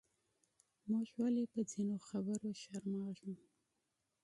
موږ 0.89 1.07
ولې 1.21 1.43
پۀ 1.51 1.61
ځینو 1.71 1.95
خبرو 2.07 2.49
شرمېږو؟ 2.61 3.33